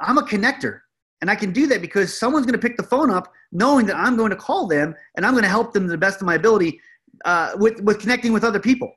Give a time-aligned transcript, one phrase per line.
[0.00, 0.80] I'm a connector.
[1.20, 3.96] And I can do that because someone's going to pick the phone up knowing that
[3.96, 6.26] I'm going to call them and I'm going to help them to the best of
[6.26, 6.80] my ability
[7.24, 8.90] uh, with, with connecting with other people.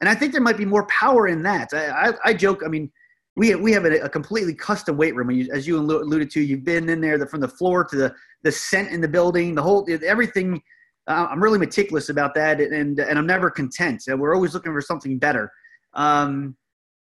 [0.00, 1.68] And I think there might be more power in that.
[1.72, 2.90] I, I, I joke, I mean,
[3.36, 5.30] we we have a, a completely custom weight room.
[5.52, 8.52] As you alluded to, you've been in there the, from the floor to the, the
[8.52, 10.62] scent in the building, the whole, everything.
[11.06, 14.02] Uh, I'm really meticulous about that, and, and I'm never content.
[14.06, 15.52] We're always looking for something better.
[15.92, 16.56] Um,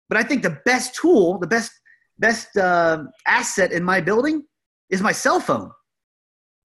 [0.08, 1.72] but I think the best tool, the best
[2.18, 4.44] best uh, asset in my building
[4.90, 5.70] is my cell phone,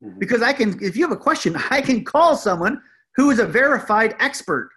[0.03, 0.19] mm-hmm.
[0.19, 0.77] because I can.
[0.81, 2.81] If you have a question, I can call someone
[3.15, 4.69] who is a verified expert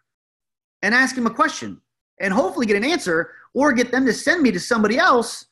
[0.82, 1.80] and ask him a question,
[2.20, 5.46] and hopefully get an answer, or get them to send me to somebody else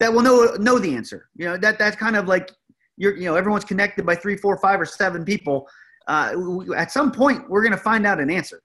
[0.00, 1.28] that will know know the answer.
[1.34, 2.50] You know that that's kind of like
[2.96, 5.68] you're you know everyone's connected by three, four, five, or seven people.
[6.06, 8.62] Uh, at some point, we're going to find out an answer.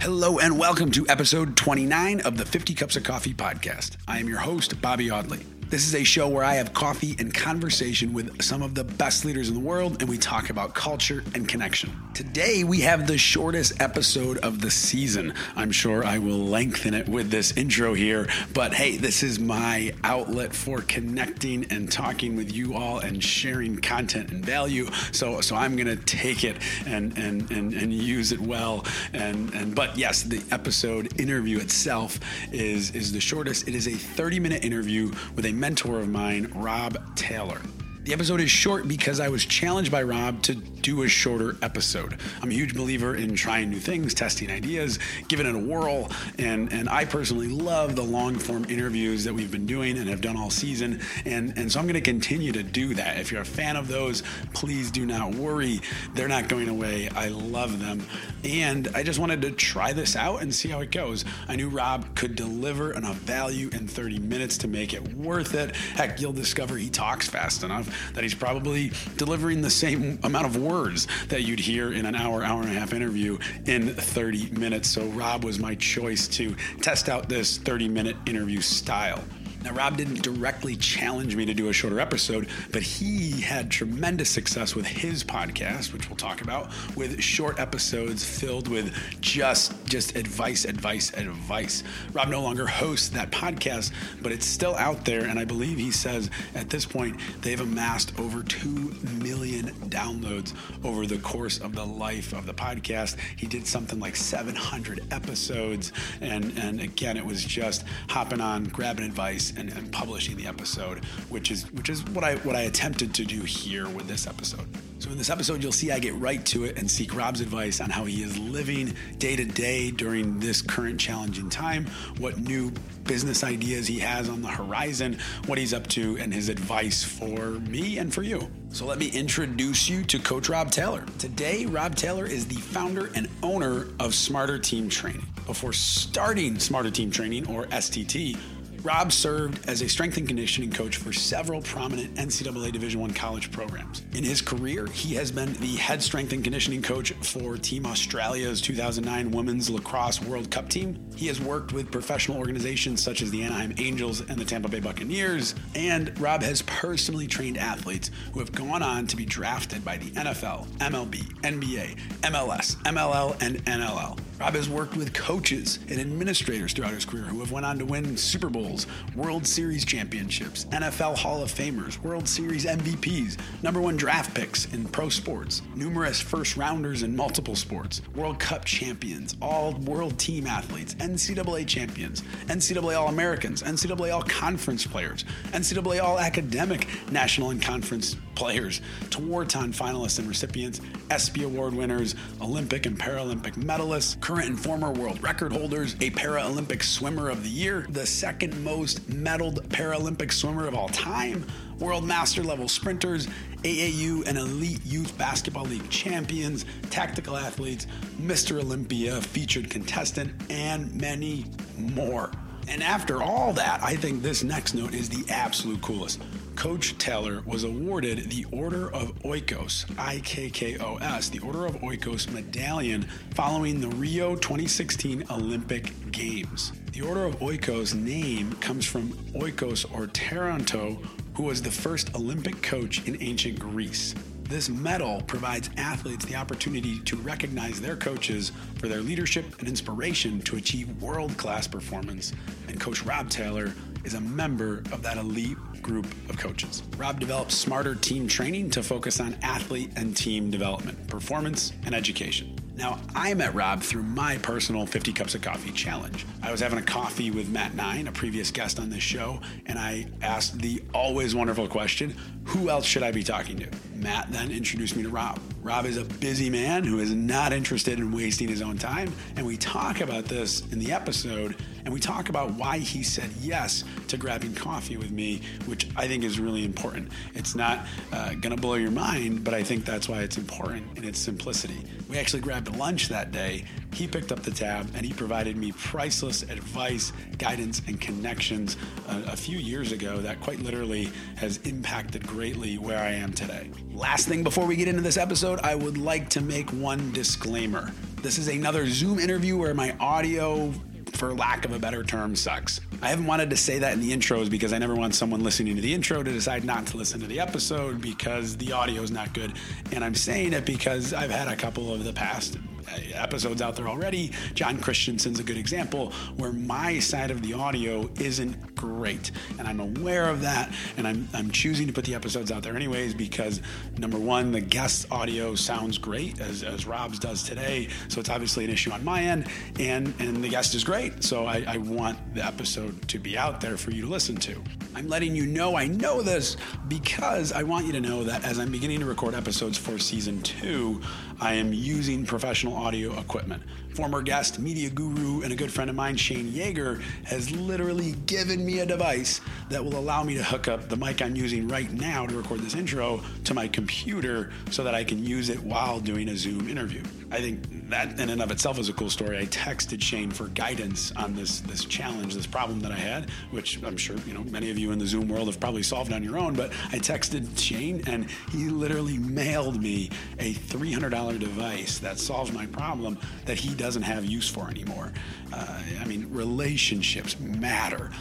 [0.00, 3.98] Hello and welcome to episode 29 of the 50 Cups of Coffee podcast.
[4.08, 5.40] I am your host, Bobby Audley.
[5.70, 9.24] This is a show where I have coffee and conversation with some of the best
[9.24, 11.96] leaders in the world, and we talk about culture and connection.
[12.12, 15.32] Today, we have the shortest episode of the season.
[15.54, 19.94] I'm sure I will lengthen it with this intro here, but hey, this is my
[20.02, 24.90] outlet for connecting and talking with you all and sharing content and value.
[25.12, 28.84] So, so I'm gonna take it and and and, and use it well.
[29.12, 32.18] And and but yes, the episode interview itself
[32.50, 33.68] is is the shortest.
[33.68, 37.60] It is a 30 minute interview with a mentor of mine, Rob Taylor.
[38.02, 42.16] The episode is short because I was challenged by Rob to do a shorter episode.
[42.40, 44.98] I'm a huge believer in trying new things, testing ideas,
[45.28, 49.50] giving it a whirl, and, and I personally love the long form interviews that we've
[49.50, 51.02] been doing and have done all season.
[51.26, 53.18] And, and so I'm going to continue to do that.
[53.18, 54.22] If you're a fan of those,
[54.54, 55.80] please do not worry.
[56.14, 57.10] They're not going away.
[57.14, 58.02] I love them.
[58.44, 61.26] And I just wanted to try this out and see how it goes.
[61.48, 65.76] I knew Rob could deliver enough value in 30 minutes to make it worth it.
[65.76, 70.56] Heck, you'll discover he talks fast enough that he's probably delivering the same amount of
[70.56, 74.88] words that you'd hear in an hour, hour and a half interview in 30 minutes.
[74.88, 79.22] So Rob was my choice to test out this 30 minute interview style.
[79.62, 84.30] Now, Rob didn't directly challenge me to do a shorter episode, but he had tremendous
[84.30, 90.16] success with his podcast, which we'll talk about, with short episodes filled with just just
[90.16, 91.82] advice, advice, advice.
[92.12, 95.90] Rob no longer hosts that podcast, but it's still out there, and I believe he
[95.90, 100.54] says at this point they've amassed over two million downloads
[100.84, 103.16] over the course of the life of the podcast.
[103.36, 109.04] He did something like 700 episodes, and and again, it was just hopping on, grabbing
[109.04, 113.14] advice and, and publishing the episode, which is which is what I what I attempted
[113.14, 114.66] to do here with this episode.
[115.00, 117.80] So in this episode, you'll see I get right to it and seek Rob's advice
[117.80, 121.86] on how he is living day to day during this current challenging time,
[122.18, 122.70] what new
[123.04, 127.52] business ideas he has on the horizon, what he's up to, and his advice for
[127.60, 128.50] me and for you.
[128.72, 131.04] So let me introduce you to Coach Rob Taylor.
[131.18, 135.26] Today, Rob Taylor is the founder and owner of Smarter Team Training.
[135.46, 138.38] Before starting Smarter Team Training, or STT,
[138.82, 143.52] Rob served as a strength and conditioning coach for several prominent NCAA Division I college
[143.52, 144.02] programs.
[144.14, 148.60] In his career, he has been the head strength and conditioning coach for Team Australia's
[148.60, 150.98] 2009 Women's Lacrosse World Cup team.
[151.14, 154.80] He has worked with professional organizations such as the Anaheim Angels and the Tampa Bay
[154.80, 159.98] Buccaneers, and Rob has personally trained athletes who have gone on to be drafted by
[159.98, 164.18] the NFL, MLB, NBA, MLS, MLL, and NLL.
[164.40, 167.84] Rob has worked with coaches and administrators throughout his career who have went on to
[167.84, 168.69] win Super Bowls,
[169.16, 174.84] World Series championships, NFL Hall of Famers, World Series MVPs, number one draft picks in
[174.86, 180.94] pro sports, numerous first rounders in multiple sports, World Cup champions, all world team athletes,
[180.94, 188.16] NCAA champions, NCAA All Americans, NCAA All Conference players, NCAA All Academic National and Conference
[188.34, 194.90] players, Tewaaraton finalists and recipients, ESPY Award winners, Olympic and Paralympic medalists, current and former
[194.92, 200.66] world record holders, a Paralympic swimmer of the year, the second most medaled Paralympic swimmer
[200.66, 201.46] of all time,
[201.78, 203.26] world master level sprinters,
[203.62, 207.86] AAU and Elite Youth Basketball League champions, tactical athletes,
[208.20, 208.60] Mr.
[208.60, 211.46] Olympia featured contestant, and many
[211.76, 212.30] more.
[212.70, 216.22] And after all that, I think this next note is the absolute coolest.
[216.54, 221.66] Coach Taylor was awarded the Order of Ikkos, I K K O S, the Order
[221.66, 226.72] of Ikkos medallion following the Rio 2016 Olympic Games.
[226.92, 230.98] The Order of Ikkos name comes from Ikkos or Taranto,
[231.34, 234.14] who was the first Olympic coach in ancient Greece.
[234.50, 240.40] This medal provides athletes the opportunity to recognize their coaches for their leadership and inspiration
[240.40, 242.32] to achieve world class performance.
[242.66, 246.82] And Coach Rob Taylor is a member of that elite group of coaches.
[246.96, 252.56] Rob develops smarter team training to focus on athlete and team development, performance, and education.
[252.74, 256.24] Now, I met Rob through my personal 50 Cups of Coffee challenge.
[256.42, 259.78] I was having a coffee with Matt Nine, a previous guest on this show, and
[259.78, 263.68] I asked the always wonderful question who else should I be talking to?
[263.94, 265.38] Matt then introduced me to Rob.
[265.62, 269.44] Rob is a busy man who is not interested in wasting his own time, and
[269.44, 271.54] we talk about this in the episode,
[271.84, 276.08] and we talk about why he said yes to grabbing coffee with me, which I
[276.08, 277.12] think is really important.
[277.34, 281.04] It's not uh, gonna blow your mind, but I think that's why it's important in
[281.04, 281.84] its simplicity.
[282.08, 283.64] We actually grabbed lunch that day.
[283.92, 288.76] He picked up the tab and he provided me priceless advice, guidance, and connections
[289.08, 293.68] uh, a few years ago that quite literally has impacted greatly where I am today.
[293.92, 297.92] Last thing before we get into this episode, I would like to make one disclaimer.
[298.22, 300.72] This is another Zoom interview where my audio
[301.12, 302.80] for lack of a better term, sucks.
[303.02, 305.76] I haven't wanted to say that in the intros because I never want someone listening
[305.76, 309.10] to the intro to decide not to listen to the episode because the audio is
[309.10, 309.52] not good.
[309.92, 312.56] And I'm saying it because I've had a couple of the past
[312.90, 314.32] Uh, episodes out there already.
[314.54, 319.30] John Christensen's a good example where my side of the audio isn't great.
[319.58, 320.72] And I'm aware of that.
[320.96, 323.60] And I'm, I'm choosing to put the episodes out there anyways because
[323.98, 327.88] number one, the guest audio sounds great as, as Rob's does today.
[328.08, 329.48] So it's obviously an issue on my end.
[329.78, 331.22] And, and the guest is great.
[331.22, 334.62] So I, I want the episode to be out there for you to listen to.
[334.94, 336.56] I'm letting you know I know this
[336.88, 340.42] because I want you to know that as I'm beginning to record episodes for season
[340.42, 341.00] two,
[341.42, 343.62] I am using professional audio equipment.
[344.00, 348.64] Former guest, media guru, and a good friend of mine, Shane Yeager, has literally given
[348.64, 351.92] me a device that will allow me to hook up the mic I'm using right
[351.92, 356.00] now to record this intro to my computer so that I can use it while
[356.00, 357.02] doing a Zoom interview.
[357.30, 359.38] I think that in and of itself is a cool story.
[359.38, 363.80] I texted Shane for guidance on this this challenge, this problem that I had, which
[363.84, 366.24] I'm sure you know many of you in the Zoom world have probably solved on
[366.24, 366.54] your own.
[366.54, 370.10] But I texted Shane, and he literally mailed me
[370.40, 375.12] a $300 device that solves my problem that he doesn't have use for anymore.
[375.52, 378.12] Uh, I mean, relationships matter.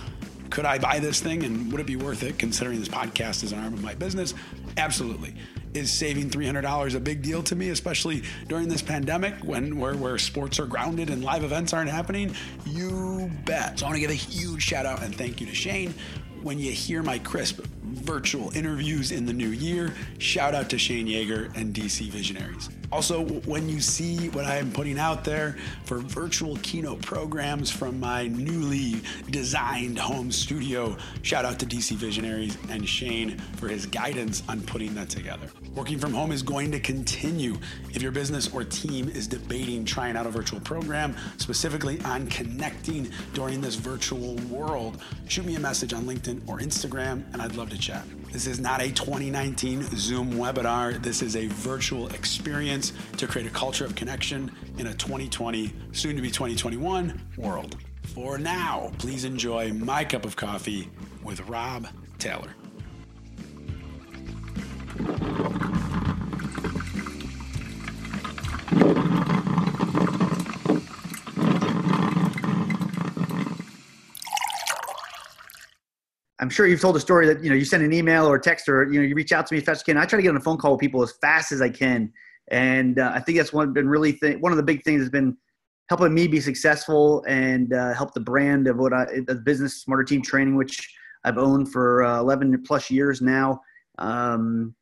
[0.49, 3.51] Could I buy this thing and would it be worth it considering this podcast is
[3.51, 4.33] an arm of my business?
[4.77, 5.35] Absolutely
[5.75, 10.17] is saving $300 a big deal to me, especially during this pandemic when where, where
[10.17, 12.33] sports are grounded and live events aren't happening?
[12.65, 13.77] You bet.
[13.77, 15.93] So I want to give a huge shout out and thank you to Shane.
[16.41, 21.05] When you hear my crisp virtual interviews in the new year, shout out to Shane
[21.05, 22.69] Yeager and DC Visionaries.
[22.91, 27.99] Also, when you see what I am putting out there for virtual keynote programs from
[27.99, 34.41] my newly designed home studio, shout out to DC Visionaries and Shane for his guidance
[34.49, 35.47] on putting that together.
[35.75, 37.57] Working from home is going to continue.
[37.93, 43.11] If your business or team is debating trying out a virtual program, specifically on connecting
[43.35, 47.69] during this virtual world, shoot me a message on LinkedIn or Instagram, and I'd love
[47.69, 48.03] to chat.
[48.31, 51.01] This is not a 2019 Zoom webinar.
[51.01, 56.15] This is a virtual experience to create a culture of connection in a 2020, soon
[56.15, 57.77] to be 2021 world.
[58.13, 60.89] For now, please enjoy my cup of coffee
[61.23, 61.87] with Rob
[62.19, 62.53] Taylor.
[76.49, 78.67] I'm sure you've told a story that you know you send an email or text
[78.67, 80.01] or you know you reach out to me as fast as you can.
[80.01, 82.11] I try to get on a phone call with people as fast as I can,
[82.47, 85.11] and uh, I think that's one been really th- one of the big things has
[85.11, 85.37] been
[85.89, 90.03] helping me be successful and uh, help the brand of what I the business smarter
[90.03, 90.91] team training, which
[91.23, 93.61] I've owned for uh, 11 plus years now.
[93.99, 94.73] Um,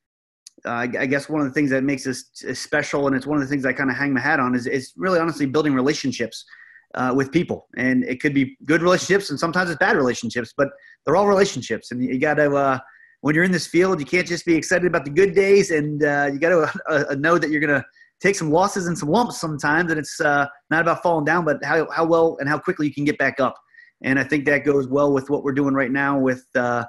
[0.63, 3.43] I, I guess one of the things that makes us special, and it's one of
[3.43, 6.45] the things I kind of hang my hat on, is, is really honestly building relationships
[6.97, 7.67] uh, with people.
[7.77, 10.67] And it could be good relationships, and sometimes it's bad relationships, but
[11.05, 11.91] they're all relationships.
[11.91, 12.79] And you got to, uh,
[13.21, 16.03] when you're in this field, you can't just be excited about the good days, and
[16.03, 17.85] uh, you got to uh, know that you're going to
[18.19, 19.91] take some losses and some lumps sometimes.
[19.91, 22.93] And it's uh, not about falling down, but how, how well and how quickly you
[22.93, 23.55] can get back up.
[24.03, 26.85] And I think that goes well with what we're doing right now with uh,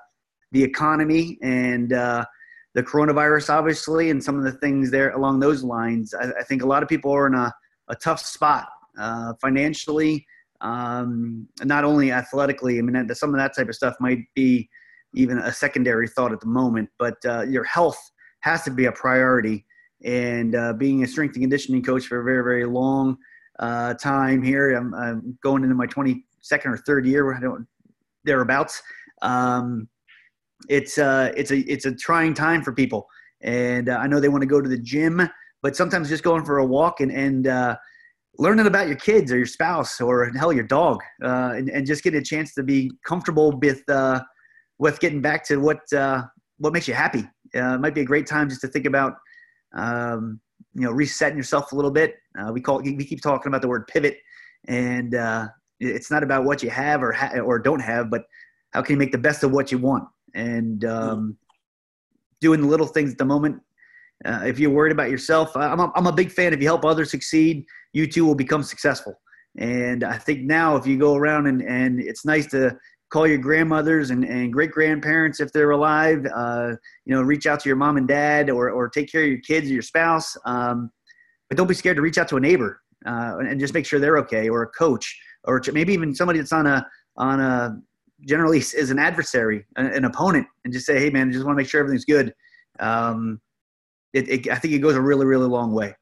[0.52, 6.14] the economy and the coronavirus, obviously, and some of the things there along those lines.
[6.14, 7.52] I, I think a lot of people are in a,
[7.88, 10.26] a tough spot uh, financially,
[10.60, 12.78] um, not only athletically.
[12.78, 14.68] I mean, some of that type of stuff might be
[15.14, 17.98] even a secondary thought at the moment, but uh, your health
[18.40, 19.64] has to be a priority.
[20.04, 23.16] And uh, being a strength and conditioning coach for a very, very long
[23.58, 27.66] uh, time here, I'm, I'm, going into my 22nd or third year, I don't,
[28.24, 28.80] thereabouts.
[29.22, 29.88] Um,
[30.68, 33.06] it's uh, it's a it's a trying time for people,
[33.42, 35.28] and uh, I know they want to go to the gym,
[35.62, 37.76] but sometimes just going for a walk and and uh,
[38.38, 42.02] learning about your kids or your spouse or hell your dog, uh, and, and just
[42.02, 44.20] getting a chance to be comfortable with uh,
[44.78, 46.22] with getting back to what uh,
[46.58, 47.28] what makes you happy.
[47.54, 49.14] Uh, it might be a great time just to think about.
[49.74, 50.40] Um,
[50.74, 52.16] you know, resetting yourself a little bit.
[52.52, 54.18] we call it, we keep talking about the word pivot,
[54.66, 55.14] and
[55.80, 58.22] it's not about what you have or ha- or don't have, but
[58.72, 60.04] how can you make the best of what you want
[60.34, 61.36] and um,
[62.40, 63.60] doing the little things at the moment.
[64.24, 66.52] Uh, if you're worried about yourself, I'm a, I'm a big fan.
[66.52, 69.14] If you help others succeed, you too will become successful.
[69.58, 72.76] And I think now, if you go around and, and it's nice to
[73.10, 76.72] call your grandmothers and, and great grandparents if they're alive, uh,
[77.06, 79.40] you know, reach out to your mom and dad or, or take care of your
[79.40, 80.36] kids or your spouse.
[80.44, 80.90] Um,
[81.48, 83.98] but don't be scared to reach out to a neighbor uh, and just make sure
[83.98, 87.78] they're okay or a coach or maybe even somebody that's on a on a
[88.26, 91.56] generally is an adversary, an, an opponent, and just say, "Hey, man, I just want
[91.56, 92.34] to make sure everything's good."
[92.80, 93.40] Um,
[94.12, 95.94] it, it, I think it goes a really, really long way.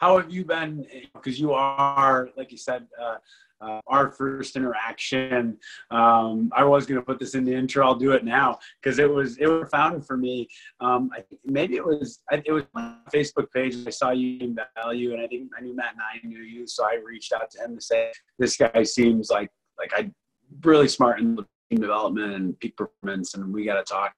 [0.00, 0.86] How have you been?
[1.12, 3.16] Because you are, like you said, uh,
[3.60, 5.58] uh, our first interaction.
[5.90, 7.84] Um, I was going to put this in the intro.
[7.84, 10.48] I'll do it now because it was it was found for me.
[10.80, 13.76] Um, I, maybe it was it was my Facebook page.
[13.86, 16.66] I saw you in value, and I think I knew Matt and I knew you,
[16.66, 20.10] so I reached out to him to say this guy seems like like I
[20.62, 21.44] really smart team
[21.76, 24.14] development and peak performance, and we got to talk.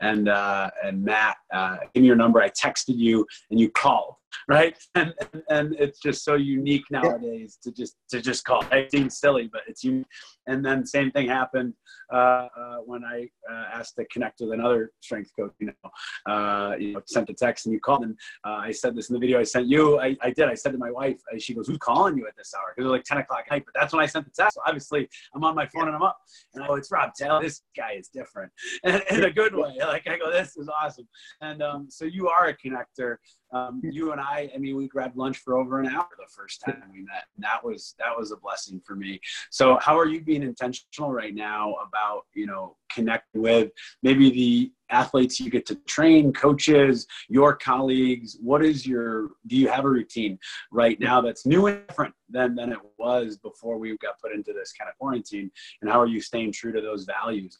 [0.00, 2.40] And uh, and Matt, uh, give me your number.
[2.40, 4.14] I texted you, and you called
[4.48, 4.76] right?
[4.94, 8.64] And, and, and it's just so unique nowadays to just to just call.
[8.72, 10.06] It seems silly, but it's unique.
[10.46, 11.74] And then same thing happened
[12.12, 15.52] uh, uh, when I uh, asked to connect with another strength coach.
[15.58, 18.04] You know, uh, you know, sent a text and you called.
[18.04, 20.00] And uh, I said this in the video I sent you.
[20.00, 20.48] I, I did.
[20.48, 21.20] I said to my wife.
[21.32, 23.44] Uh, she goes, "Who's calling you at this hour?" Because it was like ten o'clock
[23.50, 23.64] night.
[23.64, 24.54] But that's when I sent the text.
[24.54, 26.18] So obviously, I'm on my phone and I'm up.
[26.54, 27.42] And I go, "It's Rob Taylor.
[27.42, 28.50] This guy is different,
[28.84, 29.76] and in a good way.
[29.78, 31.08] Like I go, this is awesome."
[31.40, 33.16] And um, so you are a connector.
[33.50, 36.60] Um, you and I, I mean, we grabbed lunch for over an hour the first
[36.60, 37.24] time we met.
[37.36, 39.20] And that was that was a blessing for me.
[39.50, 43.70] So, how are you being intentional right now about you know connecting with
[44.02, 48.36] maybe the athletes you get to train, coaches, your colleagues?
[48.40, 50.38] What is your do you have a routine
[50.70, 54.52] right now that's new and different than than it was before we got put into
[54.52, 55.50] this kind of quarantine?
[55.80, 57.58] And how are you staying true to those values?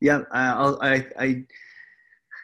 [0.00, 1.44] Yeah, I'll, I I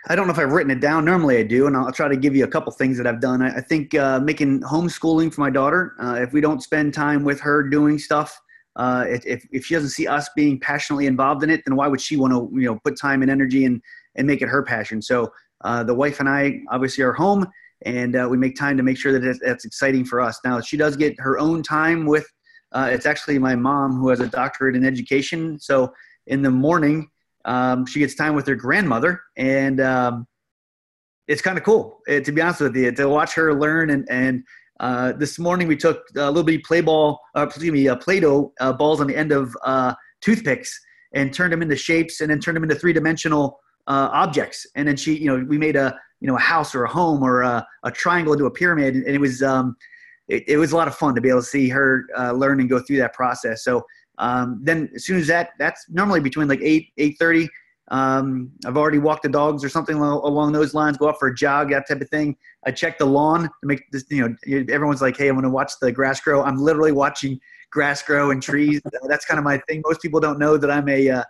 [0.08, 1.04] I don't know if I've written it down.
[1.04, 3.42] Normally I do, and I'll try to give you a couple things that I've done.
[3.42, 5.96] I, I think uh, making homeschooling for my daughter.
[6.00, 8.40] Uh, if we don't spend time with her doing stuff,
[8.76, 12.00] uh, if, if she doesn't see us being passionately involved in it, then why would
[12.00, 13.82] she want to you know put time and energy and
[14.14, 15.02] and make it her passion?
[15.02, 15.32] So
[15.64, 17.44] uh, the wife and I obviously are home,
[17.82, 20.38] and uh, we make time to make sure that it's, that's exciting for us.
[20.44, 22.26] Now she does get her own time with.
[22.70, 25.58] Uh, it's actually my mom who has a doctorate in education.
[25.58, 25.92] So
[26.28, 27.10] in the morning
[27.46, 30.26] um, she gets time with her grandmother, and um,
[31.28, 32.00] it's kind of cool.
[32.06, 33.90] It, to be honest with you, to watch her learn.
[33.90, 34.44] And, and
[34.80, 38.72] uh, this morning we took a little bit play ball, uh, excuse me, Play-Doh uh,
[38.72, 40.78] balls on the end of uh, toothpicks
[41.14, 44.66] and turned them into shapes, and then turned them into three-dimensional uh, objects.
[44.74, 47.22] And then she, you know, we made a you know a house or a home
[47.22, 49.42] or a, a triangle into a pyramid, and it was.
[49.42, 49.76] Um,
[50.28, 52.68] it, it, was a lot of fun to be able to see her learn and
[52.68, 53.62] go through that process.
[53.62, 53.84] So
[54.18, 57.48] um, then as soon as that, that's normally between like eight eight thirty.
[57.88, 60.96] Um, I've already walked the dogs or something along those lines.
[60.96, 62.36] Go out for a jog, that type of thing.
[62.66, 64.04] I check the lawn to make this.
[64.10, 67.38] You know, everyone's like, "Hey, I'm going to watch the grass grow." I'm literally watching
[67.70, 68.80] grass grow and trees.
[69.08, 69.82] that's kind of my thing.
[69.86, 71.22] Most people don't know that I'm a uh,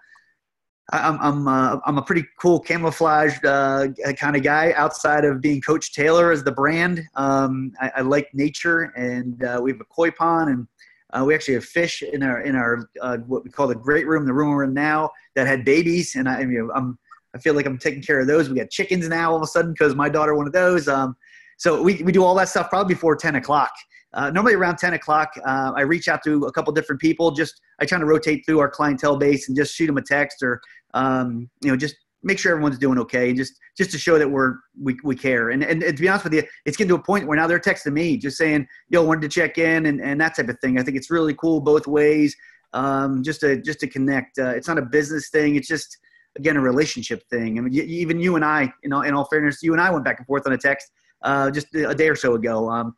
[0.92, 4.72] I'm I'm uh, I'm a pretty cool camouflage uh, kind of guy.
[4.76, 9.60] Outside of being Coach Taylor as the brand, um, I, I, like nature, and uh,
[9.60, 10.68] we have a koi pond, and
[11.16, 14.06] uh, we actually have fish in our in our uh, what we call the great
[14.06, 16.98] room, the room we're in now, that had babies, and I, I mean, I'm
[17.34, 18.48] I feel like I'm taking care of those.
[18.48, 20.88] We got chickens now all of a sudden because my daughter one of those.
[20.88, 21.16] Um,
[21.58, 23.72] so we, we do all that stuff probably before 10 o'clock.
[24.14, 27.30] Uh, normally around 10 o'clock, uh, I reach out to a couple different people.
[27.30, 30.42] Just I try to rotate through our clientele base and just shoot them a text
[30.42, 30.60] or
[30.94, 34.28] um, you know just make sure everyone's doing okay and just just to show that
[34.28, 35.50] we're we, we care.
[35.50, 37.60] And, and, to be honest with you it's getting to a point where now they're
[37.60, 40.78] texting me just saying yo wanted to check in and, and that type of thing.
[40.78, 42.36] I think it's really cool both ways
[42.72, 44.38] um, just to just to connect.
[44.38, 45.56] Uh, it's not a business thing.
[45.56, 45.98] It's just
[46.36, 47.58] again a relationship thing.
[47.58, 50.04] I mean even you and i you know in all fairness you and i went
[50.04, 50.90] back and forth on a text
[51.22, 52.68] uh, just a day or so ago.
[52.70, 52.96] Um,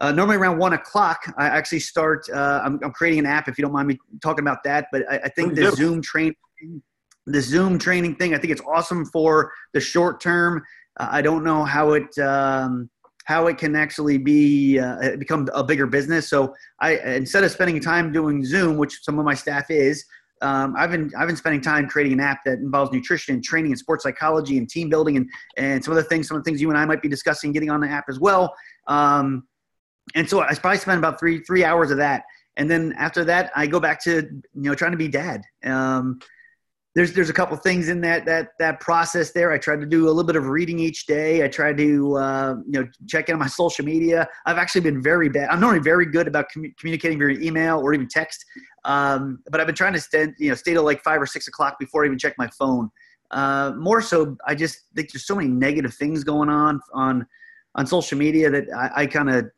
[0.00, 2.26] uh, normally around one o'clock, I actually start.
[2.32, 3.48] Uh, I'm, I'm, creating an app.
[3.48, 6.36] If you don't mind me talking about that, but I, I think the Zoom training
[7.26, 8.34] the Zoom training thing.
[8.34, 10.62] I think it's awesome for the short term.
[10.98, 12.90] Uh, I don't know how it um,
[13.24, 16.28] how it can actually be uh, become a bigger business.
[16.28, 20.04] So I instead of spending time doing Zoom, which some of my staff is,
[20.42, 23.72] um, I've been I've been spending time creating an app that involves nutrition and training
[23.72, 26.48] and sports psychology and team building and and some of the things some of the
[26.48, 28.54] things you and I might be discussing getting on the app as well.
[28.86, 29.46] Um,
[30.14, 32.24] and so I probably spent about three three hours of that,
[32.56, 35.42] and then after that I go back to you know trying to be dad.
[35.64, 36.20] Um,
[36.94, 39.52] there's there's a couple things in that that that process there.
[39.52, 41.44] I tried to do a little bit of reading each day.
[41.44, 44.28] I tried to uh, you know check in on my social media.
[44.46, 45.50] I've actually been very bad.
[45.50, 48.44] I'm normally very good about com- communicating via email or even text,
[48.84, 51.46] um, but I've been trying to stay you know stay till like five or six
[51.46, 52.90] o'clock before I even check my phone.
[53.30, 57.24] Uh, more so, I just think there's so many negative things going on on
[57.76, 59.48] on social media that I, I kind of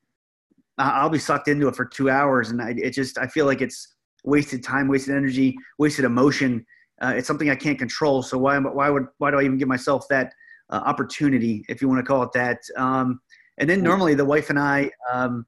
[0.76, 3.62] I'll be sucked into it for two hours, and I, it just I feel like
[3.62, 6.66] it's wasted time, wasted energy, wasted emotion
[7.02, 8.22] uh, it's something I can't control.
[8.22, 10.32] So why why would why do I even give myself that
[10.70, 12.58] uh, opportunity, if you want to call it that?
[12.76, 13.20] Um,
[13.58, 15.44] and then normally the wife and I um,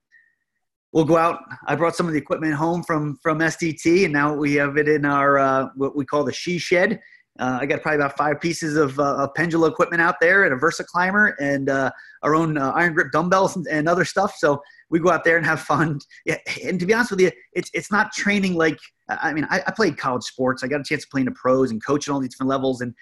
[0.93, 1.41] will go out.
[1.67, 4.89] I brought some of the equipment home from from STT, and now we have it
[4.89, 7.01] in our uh, what we call the she shed.
[7.38, 10.55] Uh, I got probably about five pieces of, uh, of pendulum equipment out there and
[10.55, 11.91] a VersaClimber and uh,
[12.23, 14.37] our own uh, iron grip dumbbells and, and, other stuff.
[14.38, 15.99] So we go out there and have fun.
[16.26, 19.62] Yeah, and to be honest with you, it's it's not training like I mean I,
[19.67, 20.62] I played college sports.
[20.62, 22.49] I got a chance to play in the pros and coach at all these different
[22.49, 22.95] levels, and,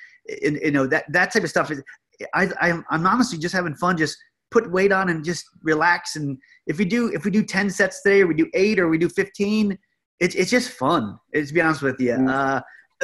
[0.44, 1.82] and you know that that type of stuff is.
[2.34, 4.16] I, I I'm honestly just having fun, just
[4.50, 6.16] put weight on and just relax.
[6.16, 8.88] And if we do if we do ten sets today, or we do eight, or
[8.88, 9.78] we do fifteen,
[10.18, 11.18] it's it's just fun.
[11.34, 12.28] To be honest with you, mm-hmm.
[12.28, 12.60] uh,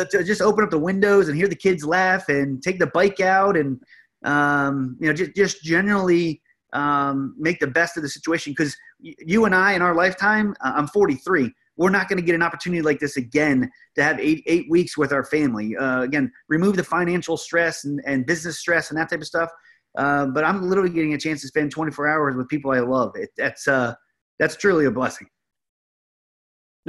[0.06, 3.20] to just open up the windows and hear the kids laugh and take the bike
[3.20, 3.80] out and
[4.24, 9.44] um, you know just just generally um, make the best of the situation because you
[9.44, 11.52] and I in our lifetime, I'm 43.
[11.76, 14.98] We're not going to get an opportunity like this again to have eight eight weeks
[14.98, 15.76] with our family.
[15.76, 19.50] Uh, again, remove the financial stress and, and business stress and that type of stuff.
[19.96, 23.12] Uh, but I'm literally getting a chance to spend 24 hours with people I love.
[23.14, 23.94] It, that's uh,
[24.38, 25.28] that's truly a blessing.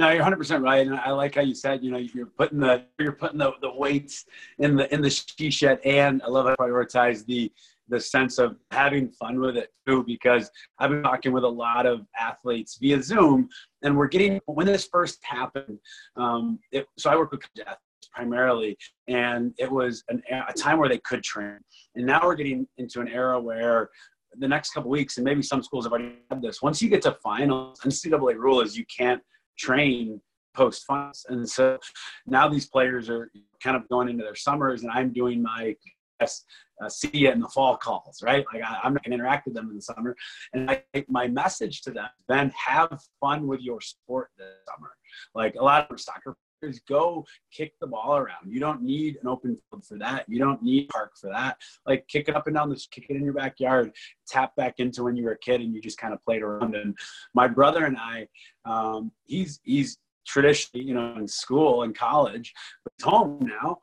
[0.00, 2.58] No, you're 100 percent right, and I like how you said, you know, you're putting
[2.58, 4.24] the you're putting the, the weights
[4.58, 7.52] in the in the she shed, and I love how prioritize the
[7.90, 11.86] the sense of having fun with it too because i've been talking with a lot
[11.86, 13.48] of athletes via zoom
[13.82, 15.76] and we're getting when this first happened
[16.14, 18.78] um, it, so i work with athletes primarily
[19.08, 21.58] and it was an, a time where they could train
[21.96, 23.90] and now we're getting into an era where
[24.38, 27.02] the next couple weeks and maybe some schools have already had this once you get
[27.02, 29.20] to finals ncaa rule is you can't
[29.60, 30.20] train
[30.54, 31.78] post finals and so
[32.26, 33.30] now these players are
[33.62, 35.74] kind of going into their summers and i'm doing my
[36.20, 38.44] uh, see you in the fall calls, right?
[38.52, 40.16] Like I, am not going to interact with them in the summer.
[40.52, 44.90] And I, my message to them then have fun with your sport this summer.
[45.34, 48.50] Like a lot of soccer players go kick the ball around.
[48.50, 50.24] You don't need an open field for that.
[50.28, 51.58] You don't need park for that.
[51.86, 53.92] Like kick it up and down the, kick it in your backyard,
[54.26, 56.74] tap back into when you were a kid and you just kind of played around.
[56.74, 56.96] And
[57.34, 58.28] my brother and I,
[58.64, 62.52] um, he's, he's traditionally, you know, in school and college,
[62.84, 63.78] but he's home now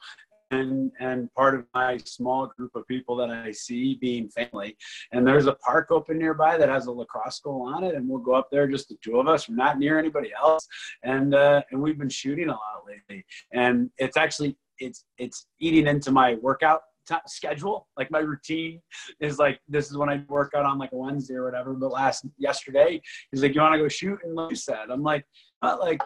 [0.52, 4.78] and and part of my small group of people that I see being family.
[5.12, 8.20] And there's a park open nearby that has a lacrosse goal on it, and we'll
[8.20, 9.50] go up there just the two of us.
[9.50, 10.68] We're not near anybody else,
[11.04, 13.26] and uh, and we've been shooting a lot lately.
[13.54, 17.88] And it's actually it's it's eating into my workout t- schedule.
[17.98, 18.82] Like my routine
[19.20, 21.74] is like this is when I work out on like a Wednesday or whatever.
[21.74, 25.04] But last yesterday, he's like, "You want to go shoot?" And like you said, I'm
[25.04, 25.26] like,
[25.62, 26.02] not like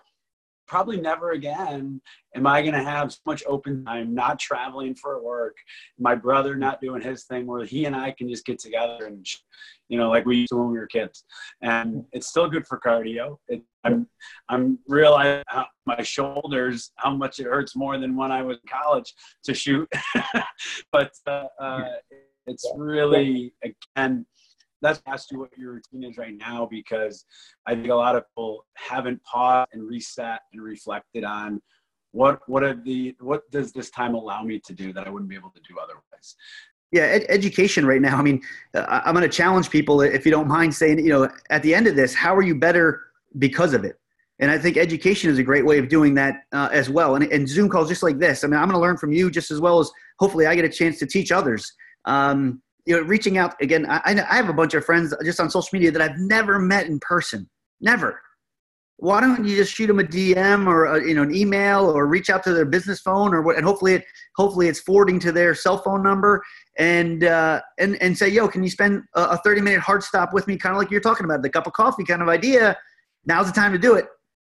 [0.72, 2.00] probably never again
[2.34, 5.58] am I going to have so much open time, not traveling for work,
[6.00, 9.28] my brother not doing his thing where he and I can just get together and,
[9.90, 11.26] you know, like we used to when we were kids.
[11.62, 13.36] And it's still good for cardio.
[13.50, 14.08] It, I'm,
[14.48, 18.70] I'm realizing how my shoulders, how much it hurts more than when I was in
[18.70, 19.90] college to shoot.
[20.94, 21.84] but uh, uh,
[22.48, 24.26] it's really, again,
[24.82, 27.26] that's ask you what your routine is right now because
[27.66, 31.62] I think a lot of people haven't paused and reset and reflected on
[32.12, 35.30] what what are the what does this time allow me to do that I wouldn't
[35.30, 36.36] be able to do otherwise.
[36.92, 38.18] Yeah, ed- education right now.
[38.18, 38.42] I mean,
[38.74, 41.74] uh, I'm going to challenge people if you don't mind saying, you know, at the
[41.74, 43.02] end of this, how are you better
[43.40, 43.98] because of it?
[44.40, 47.16] And I think education is a great way of doing that uh, as well.
[47.16, 48.44] And, and Zoom calls just like this.
[48.44, 49.90] I mean, I'm going to learn from you just as well as
[50.20, 51.72] hopefully I get a chance to teach others.
[52.06, 53.86] Um, you know, reaching out again.
[53.90, 56.88] I, I have a bunch of friends just on social media that I've never met
[56.88, 57.50] in person.
[57.80, 58.22] Never.
[58.98, 62.06] Why don't you just shoot them a DM or a, you know an email or
[62.06, 63.56] reach out to their business phone or what?
[63.56, 66.44] And hopefully it hopefully it's forwarding to their cell phone number
[66.78, 70.34] and uh, and and say, yo, can you spend a, a 30 minute hard stop
[70.34, 72.78] with me, kind of like you're talking about the cup of coffee kind of idea.
[73.26, 74.06] Now's the time to do it.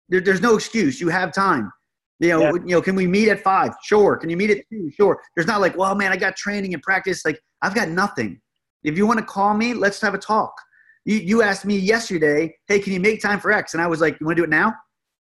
[0.09, 1.01] There, there's no excuse.
[1.01, 1.71] You have time.
[2.21, 2.53] You know, yeah.
[2.53, 3.75] you know, can we meet at five?
[3.85, 4.17] Sure.
[4.17, 4.91] Can you meet at two?
[4.91, 5.21] Sure.
[5.37, 7.25] There's not like, well, man, I got training and practice.
[7.25, 8.41] Like, I've got nothing.
[8.85, 10.53] If you want to call me, let's have a talk.
[11.05, 13.75] You, you asked me yesterday, hey, can you make time for X?
[13.75, 14.75] And I was like, you want to do it now?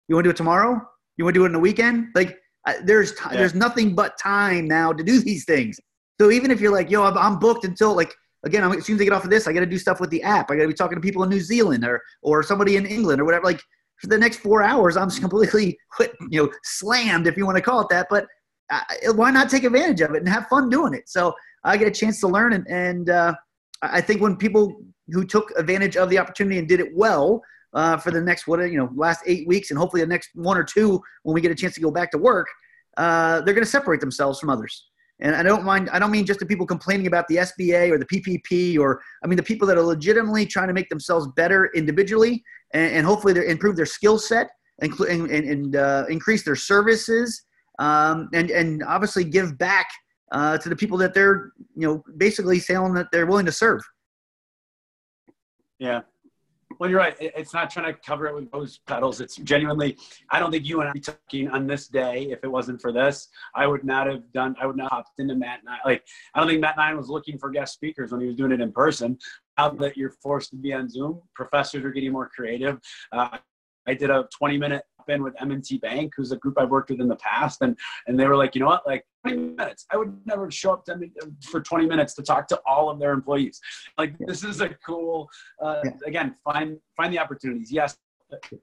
[0.07, 0.81] You want to do it tomorrow?
[1.17, 2.07] You want to do it in the weekend?
[2.15, 2.37] Like,
[2.83, 3.37] there's t- yeah.
[3.37, 5.79] there's nothing but time now to do these things.
[6.19, 8.13] So even if you're like, yo, I'm, I'm booked until like
[8.45, 9.99] again, I'm, as soon as I get off of this, I got to do stuff
[9.99, 10.49] with the app.
[10.49, 13.21] I got to be talking to people in New Zealand or or somebody in England
[13.21, 13.45] or whatever.
[13.45, 13.61] Like
[13.97, 15.77] for the next four hours, I'm just completely
[16.29, 18.07] you know slammed if you want to call it that.
[18.09, 18.27] But
[18.69, 18.81] uh,
[19.13, 21.07] why not take advantage of it and have fun doing it?
[21.07, 21.33] So
[21.63, 23.33] I get a chance to learn, and, and uh,
[23.81, 27.41] I think when people who took advantage of the opportunity and did it well
[27.73, 30.57] uh, for the next what you know last eight weeks, and hopefully the next one
[30.57, 32.47] or two when we get a chance to go back to work,
[32.97, 34.87] uh, they're going to separate themselves from others.
[35.19, 35.89] And I don't mind.
[35.91, 39.27] I don't mean just the people complaining about the SBA or the PPP, or I
[39.27, 42.43] mean the people that are legitimately trying to make themselves better individually,
[42.73, 47.43] and, and hopefully they improve their skill set, and, and, and uh, increase their services,
[47.79, 49.87] um, and and obviously give back
[50.31, 53.81] uh, to the people that they're you know basically saying that they're willing to serve.
[55.79, 56.01] Yeah.
[56.79, 57.15] Well, you're right.
[57.19, 59.19] It's not trying to cover it with rose petals.
[59.19, 59.97] It's genuinely.
[60.29, 62.27] I don't think you and I be talking on this day.
[62.29, 64.55] If it wasn't for this, I would not have done.
[64.61, 65.79] I would not have hopped into Matt Nine.
[65.85, 66.03] Like
[66.35, 68.61] I don't think Matt Nine was looking for guest speakers when he was doing it
[68.61, 69.17] in person.
[69.57, 72.79] Now that you're forced to be on Zoom, professors are getting more creative.
[73.11, 73.37] Uh,
[73.87, 77.01] I did a 20 minute in with M&T Bank, who's a group I've worked with
[77.01, 79.85] in the past, and and they were like, you know what, like 20 minutes.
[79.91, 80.99] I would never show up to
[81.43, 83.59] for 20 minutes to talk to all of their employees.
[83.97, 85.29] Like this is a cool.
[85.61, 87.71] Uh, again, find find the opportunities.
[87.71, 87.97] Yes,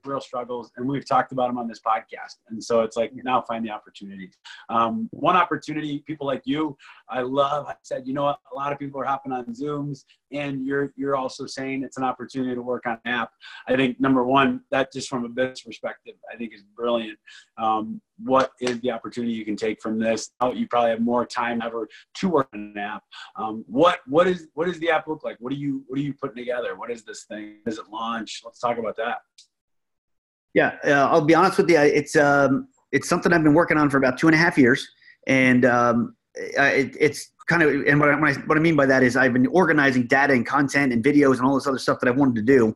[0.05, 2.35] real struggles, and we've talked about them on this podcast.
[2.49, 4.37] And so it's like now find the opportunities.
[4.69, 6.77] Um, one opportunity, people like you,
[7.09, 7.65] I love.
[7.67, 8.39] I said, you know what?
[8.51, 10.03] A lot of people are hopping on Zooms,
[10.35, 13.31] and you're you're also saying it's an opportunity to work on an app.
[13.67, 17.17] I think number one, that just from a business perspective, I think is brilliant.
[17.57, 20.31] Um, what is the opportunity you can take from this?
[20.41, 23.03] Oh, you probably have more time ever to work on an app.
[23.35, 25.37] Um, what what is what does the app look like?
[25.39, 26.75] What are you what are you putting together?
[26.75, 27.59] What is this thing?
[27.65, 28.41] Does it launch?
[28.43, 29.19] Let's talk about that.
[30.53, 31.79] Yeah, uh, I'll be honest with you.
[31.79, 34.87] It's um, it's something I've been working on for about two and a half years,
[35.27, 39.15] and um, it, it's kind of and what I, what I mean by that is
[39.15, 42.11] I've been organizing data and content and videos and all this other stuff that I
[42.11, 42.75] wanted to do,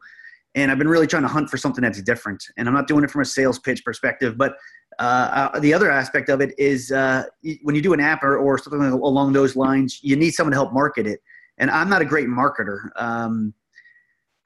[0.55, 2.43] and I've been really trying to hunt for something that's different.
[2.57, 4.55] And I'm not doing it from a sales pitch perspective, but
[4.99, 7.23] uh, uh, the other aspect of it is uh,
[7.63, 10.57] when you do an app or, or something along those lines, you need someone to
[10.57, 11.21] help market it.
[11.57, 12.89] And I'm not a great marketer.
[12.95, 13.53] Um,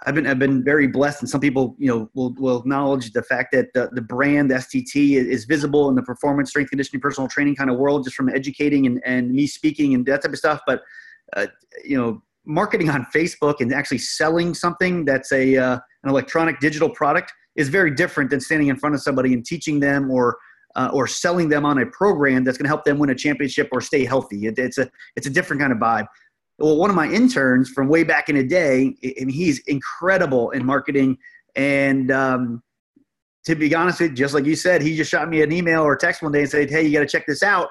[0.05, 3.23] I've been I've been very blessed, and some people you know will will acknowledge the
[3.23, 7.55] fact that the, the brand STT is visible in the performance, strength, conditioning, personal training
[7.55, 10.61] kind of world, just from educating and, and me speaking and that type of stuff.
[10.67, 10.81] But
[11.35, 11.47] uh,
[11.83, 16.89] you know, marketing on Facebook and actually selling something that's a uh, an electronic digital
[16.89, 20.37] product is very different than standing in front of somebody and teaching them or
[20.75, 23.69] uh, or selling them on a program that's going to help them win a championship
[23.71, 24.47] or stay healthy.
[24.47, 26.07] It, it's a it's a different kind of vibe
[26.63, 30.65] well, one of my interns from way back in the day, and he's incredible in
[30.65, 31.17] marketing.
[31.57, 32.63] And um,
[33.45, 35.81] to be honest with you, just like you said, he just shot me an email
[35.81, 37.67] or text one day and said, "Hey, you got to check this out."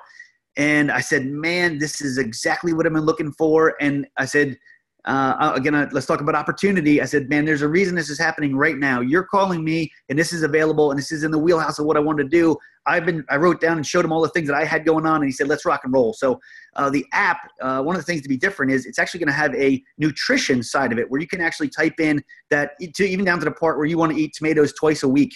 [0.59, 4.59] And I said, "Man, this is exactly what I've been looking for." And I said,
[5.05, 7.01] uh, uh again, uh, let's talk about opportunity.
[7.01, 9.01] I said, man, there's a reason this is happening right now.
[9.01, 11.97] You're calling me, and this is available, and this is in the wheelhouse of what
[11.97, 12.57] I want to do.
[12.87, 15.07] I've been, I wrote down and showed him all the things that I had going
[15.07, 16.13] on, and he said, let's rock and roll.
[16.13, 16.41] So
[16.75, 19.29] uh, the app, uh, one of the things to be different is it's actually going
[19.29, 23.05] to have a nutrition side of it, where you can actually type in that, to
[23.05, 25.33] even down to the part where you want to eat tomatoes twice a week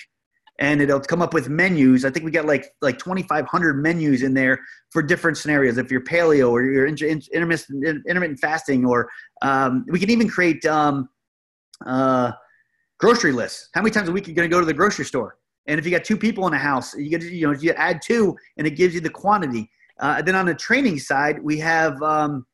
[0.58, 2.04] and it'll come up with menus.
[2.04, 5.78] I think we got like like 2,500 menus in there for different scenarios.
[5.78, 7.28] If you're paleo or you're intermittent
[8.08, 9.08] intermittent fasting, or
[9.42, 11.08] um, we can even create um,
[11.84, 12.32] uh,
[12.98, 13.68] grocery lists.
[13.74, 15.38] How many times a week you're you going to go to the grocery store?
[15.66, 18.00] And if you got two people in a house, you get you know you add
[18.02, 19.70] two, and it gives you the quantity.
[19.98, 22.00] Uh, then on the training side, we have.
[22.02, 22.46] Um,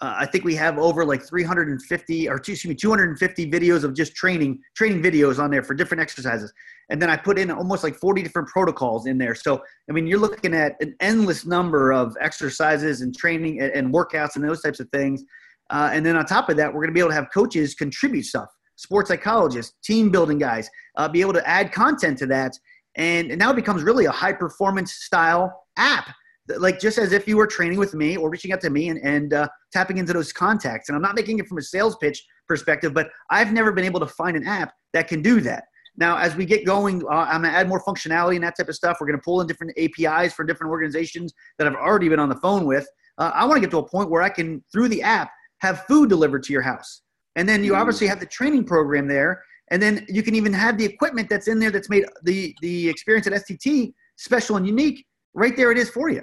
[0.00, 4.14] uh, I think we have over like 350 or excuse me 250 videos of just
[4.14, 6.52] training training videos on there for different exercises.
[6.90, 9.34] And then I put in almost like 40 different protocols in there.
[9.34, 13.94] So I mean you're looking at an endless number of exercises and training and, and
[13.94, 15.22] workouts and those types of things.
[15.70, 17.74] Uh, and then on top of that we're going to be able to have coaches
[17.74, 18.48] contribute stuff.
[18.76, 22.58] Sports psychologists team building guys uh, be able to add content to that.
[22.96, 26.14] And, and now it becomes really a high performance style app
[26.58, 29.00] like just as if you were training with me or reaching out to me and,
[29.02, 30.88] and uh, tapping into those contacts.
[30.88, 34.00] And I'm not making it from a sales pitch perspective, but I've never been able
[34.00, 35.64] to find an app that can do that.
[35.96, 38.68] Now, as we get going, uh, I'm going to add more functionality and that type
[38.68, 38.98] of stuff.
[39.00, 42.28] We're going to pull in different APIs for different organizations that I've already been on
[42.28, 42.86] the phone with.
[43.18, 45.30] Uh, I want to get to a point where I can, through the app,
[45.60, 47.02] have food delivered to your house.
[47.36, 47.78] And then you mm.
[47.78, 49.42] obviously have the training program there.
[49.70, 52.88] And then you can even have the equipment that's in there that's made the, the
[52.88, 55.06] experience at STT special and unique.
[55.32, 56.22] Right there it is for you.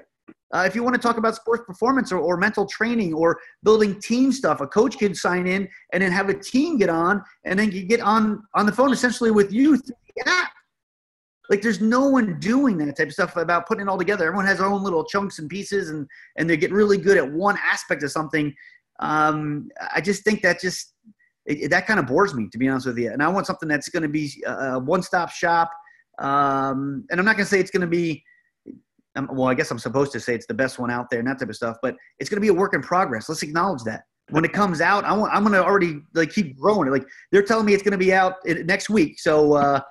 [0.54, 4.00] Uh, if you want to talk about sports performance or, or mental training or building
[4.02, 7.58] team stuff, a coach can sign in and then have a team get on, and
[7.58, 10.52] then you get on on the phone essentially with you through the app.
[11.50, 14.26] Like there's no one doing that type of stuff about putting it all together.
[14.26, 17.32] Everyone has their own little chunks and pieces, and and they get really good at
[17.32, 18.54] one aspect of something.
[19.00, 20.94] Um, I just think that just
[21.46, 23.12] it, that kind of bores me, to be honest with you.
[23.12, 25.72] And I want something that's going to be a one-stop shop.
[26.20, 28.24] Um, and I'm not going to say it's going to be.
[29.15, 31.28] Um, well, I guess I'm supposed to say it's the best one out there and
[31.28, 33.28] that type of stuff, but it's going to be a work in progress.
[33.28, 36.58] Let's acknowledge that when it comes out, I want, I'm going to already like keep
[36.58, 36.91] growing it.
[36.91, 39.19] Like they're telling me it's going to be out next week.
[39.19, 39.82] So, uh,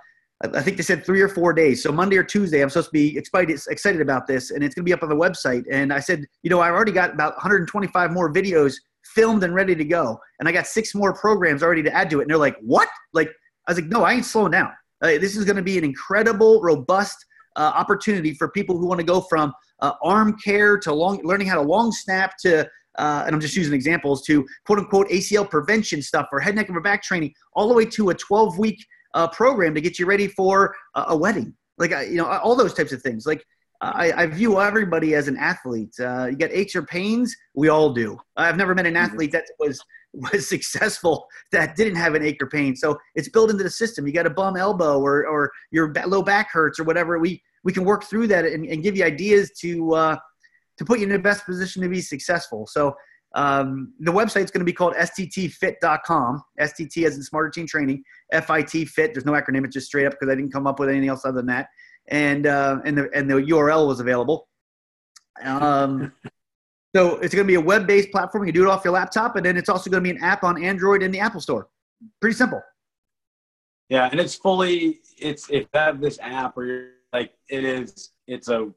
[0.42, 1.82] I think they said three or four days.
[1.82, 4.84] So Monday or Tuesday, I'm supposed to be excited, excited about this, and it's going
[4.84, 5.64] to be up on the website.
[5.70, 9.74] And I said, you know, I've already got about 125 more videos filmed and ready
[9.74, 12.22] to go, and I got six more programs already to add to it.
[12.22, 12.88] And they're like, what?
[13.12, 13.28] Like,
[13.68, 14.72] I was like, no, I ain't slowing down.
[15.02, 17.22] Uh, this is going to be an incredible, robust
[17.56, 21.46] uh, opportunity for people who want to go from uh, arm care to long, learning
[21.46, 25.48] how to long snap to uh, and I'm just using examples to quote unquote ACL
[25.48, 28.84] prevention stuff or head, neck, and back training, all the way to a 12 week
[29.14, 31.54] uh, program to get you ready for a, a wedding.
[31.78, 33.26] Like, you know, all those types of things.
[33.26, 33.44] Like,
[33.80, 35.94] I, I view everybody as an athlete.
[35.98, 38.18] Uh, you get aches or pains, we all do.
[38.36, 39.04] I've never met an mm-hmm.
[39.04, 39.80] athlete that was
[40.12, 42.76] was successful that didn't have an ache or pain.
[42.76, 44.06] So it's built into the system.
[44.06, 47.18] You got a bum elbow or or your low back hurts or whatever.
[47.18, 50.16] We we can work through that and, and give you ideas to uh,
[50.78, 52.66] to put you in the best position to be successful.
[52.66, 52.94] So
[53.34, 56.42] um, the website's going to be called sttfit.com.
[56.58, 58.02] STT as in Smarter Team Training.
[58.32, 59.14] FIT Fit.
[59.14, 59.64] There's no acronym.
[59.64, 61.68] It's just straight up because I didn't come up with anything else other than that.
[62.08, 64.48] And uh, and the and the URL was available.
[65.42, 66.12] Um,
[66.94, 68.44] so it's going to be a web-based platform.
[68.44, 70.22] You can do it off your laptop, and then it's also going to be an
[70.22, 71.68] app on Android and the Apple Store.
[72.20, 72.62] Pretty simple.
[73.88, 78.10] Yeah, and it's fully it's if you have this app or you're like it is
[78.26, 78.70] it's a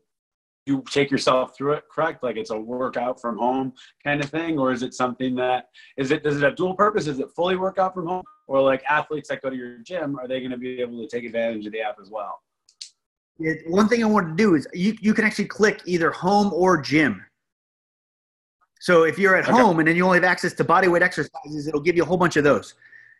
[0.65, 3.73] you take yourself through it correct like it's a workout from home
[4.03, 7.07] kind of thing or is it something that is it does it have dual purpose
[7.07, 10.27] is it fully workout from home or like athletes that go to your gym are
[10.27, 12.39] they going to be able to take advantage of the app as well
[13.39, 16.51] it, one thing i want to do is you, you can actually click either home
[16.53, 17.23] or gym
[18.83, 19.57] so if you're at okay.
[19.57, 22.17] home and then you only have access to bodyweight exercises it'll give you a whole
[22.17, 22.75] bunch of those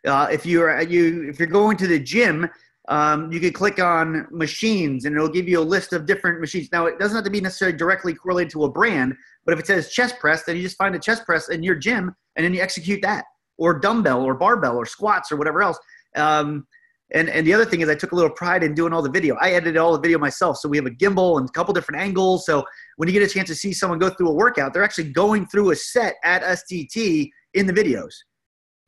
[0.06, 2.48] uh, if you're you if you're going to the gym
[2.88, 6.68] um, you can click on machines and it'll give you a list of different machines.
[6.70, 9.66] Now, it doesn't have to be necessarily directly correlated to a brand, but if it
[9.66, 12.52] says chest press, then you just find a chest press in your gym and then
[12.52, 13.24] you execute that,
[13.56, 15.78] or dumbbell, or barbell, or squats, or whatever else.
[16.14, 16.66] Um,
[17.12, 19.10] and, and the other thing is, I took a little pride in doing all the
[19.10, 19.36] video.
[19.40, 20.56] I edited all the video myself.
[20.56, 22.46] So we have a gimbal and a couple different angles.
[22.46, 22.64] So
[22.96, 25.46] when you get a chance to see someone go through a workout, they're actually going
[25.46, 28.12] through a set at STT in the videos.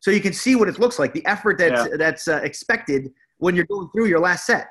[0.00, 1.96] So you can see what it looks like, the effort that's, yeah.
[1.96, 4.66] that's uh, expected when you're going through your last set.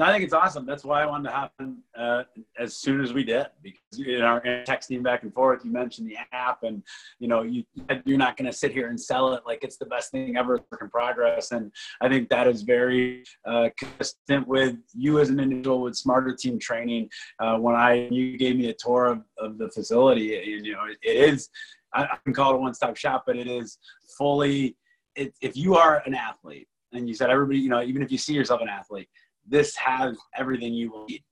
[0.00, 0.64] No, I think it's awesome.
[0.64, 2.22] That's why I wanted to happen uh,
[2.58, 6.16] as soon as we did because in our texting back and forth, you mentioned the
[6.32, 6.82] app, and
[7.18, 7.64] you know you
[8.06, 10.58] you're not going to sit here and sell it like it's the best thing ever
[10.80, 11.52] in progress.
[11.52, 16.34] And I think that is very uh, consistent with you as an individual with Smarter
[16.34, 17.10] Team Training.
[17.38, 20.86] Uh, when I you gave me a tour of, of the facility, and you know
[20.86, 21.50] it, it is
[21.92, 23.76] I, I can call it a one stop shop, but it is
[24.16, 24.78] fully.
[25.14, 28.16] It, if you are an athlete and you said everybody, you know, even if you
[28.16, 29.08] see yourself an athlete,
[29.50, 31.22] this has everything you need.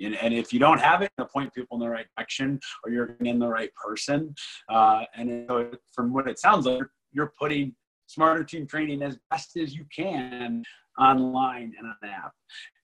[0.00, 2.92] And, and if you don't have it, you point people in the right direction, or
[2.92, 4.34] you're in the right person.
[4.68, 7.74] Uh, and so from what it sounds like, you're putting
[8.06, 10.62] smarter team training as best as you can
[10.98, 12.32] online and on an app.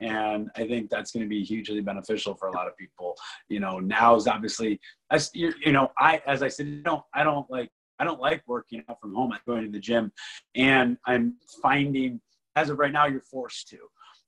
[0.00, 3.16] And I think that's going to be hugely beneficial for a lot of people.
[3.48, 4.80] You know, now is obviously,
[5.10, 8.42] as you know, I, as I said, you know, I don't like I don't like
[8.46, 9.32] working out from home.
[9.32, 10.12] I'm going to the gym,
[10.56, 12.20] and I'm finding
[12.56, 13.78] as of right now you're forced to.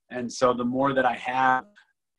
[0.09, 1.65] And so the more that I have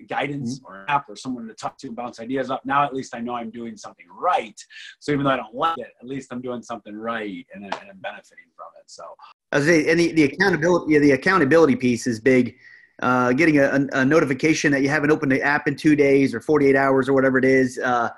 [0.08, 0.72] guidance mm-hmm.
[0.72, 3.20] or app or someone to talk to and bounce ideas up, now at least I
[3.20, 4.58] know I'm doing something right.
[5.00, 7.74] So even though I don't like it, at least I'm doing something right and, and
[7.74, 8.84] I'm benefiting from it.
[8.86, 9.04] So
[9.52, 12.56] I was saying, and the, the accountability, the accountability piece is big.
[13.00, 16.40] Uh, getting a, a, notification that you haven't opened the app in two days or
[16.40, 17.78] 48 hours or whatever it is.
[17.78, 18.08] Uh,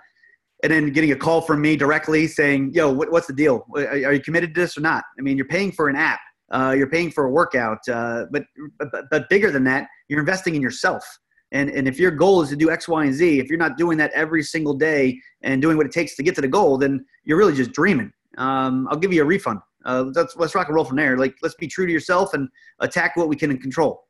[0.63, 3.67] and then getting a call from me directly saying, "Yo, what, what's the deal?
[3.77, 6.75] Are, you committed to this or not?" I mean, you're paying for an app, uh,
[6.77, 8.45] you're paying for a workout, uh, but,
[8.79, 11.05] but but bigger than that, you're investing in yourself.
[11.53, 13.77] And and if your goal is to do X, Y, and Z, if you're not
[13.77, 16.79] doing that every single day and doing what it takes to get to the goal,
[16.79, 18.13] then you're really just dreaming.
[18.39, 19.61] Um, I'll give you a refund.
[19.85, 21.17] Uh, let's let's rock and roll from there.
[21.17, 22.49] Like let's be true to yourself and
[22.81, 24.05] attack what we can control.